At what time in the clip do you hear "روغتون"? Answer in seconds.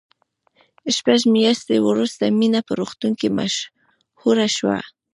2.79-3.11